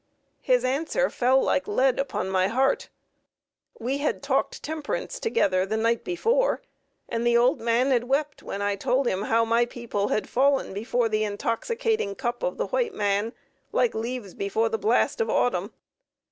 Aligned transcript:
His 0.41 0.65
answer 0.65 1.11
fell 1.11 1.39
like 1.39 1.67
lead 1.67 1.99
upon 1.99 2.27
my 2.31 2.47
heart. 2.47 2.89
We 3.79 3.99
had 3.99 4.23
talked 4.23 4.63
temperance 4.63 5.19
together 5.19 5.63
the 5.63 5.77
night 5.77 6.03
before, 6.03 6.63
and 7.07 7.23
the 7.23 7.37
old 7.37 7.61
man 7.61 8.07
wept 8.07 8.41
when 8.41 8.63
I 8.63 8.75
told 8.75 9.05
him 9.07 9.21
how 9.21 9.45
my 9.45 9.65
people 9.65 10.07
had 10.07 10.27
fallen 10.27 10.73
before 10.73 11.07
the 11.07 11.23
intoxicating 11.23 12.15
cup 12.15 12.41
of 12.41 12.57
the 12.57 12.65
white 12.65 12.95
man 12.95 13.33
like 13.71 13.93
leaves 13.93 14.33
before 14.33 14.69
the 14.69 14.79
blast 14.79 15.21
of 15.21 15.29
autumn. 15.29 15.71